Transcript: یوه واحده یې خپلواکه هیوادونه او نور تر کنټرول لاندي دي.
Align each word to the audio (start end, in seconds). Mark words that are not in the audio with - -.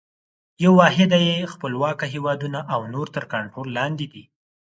یوه 0.63 0.75
واحده 0.81 1.17
یې 1.27 1.51
خپلواکه 1.53 2.05
هیوادونه 2.13 2.59
او 2.73 2.81
نور 2.93 3.07
تر 3.15 3.23
کنټرول 3.33 3.67
لاندي 3.77 4.07
دي. 4.13 4.23